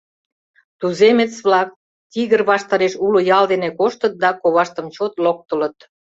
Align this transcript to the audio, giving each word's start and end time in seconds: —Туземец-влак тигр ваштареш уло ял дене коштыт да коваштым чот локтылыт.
—Туземец-влак 0.79 1.69
тигр 2.11 2.41
ваштареш 2.49 2.93
уло 3.05 3.19
ял 3.37 3.45
дене 3.51 3.69
коштыт 3.79 4.13
да 4.23 4.29
коваштым 4.41 4.87
чот 4.95 5.13
локтылыт. 5.23 5.77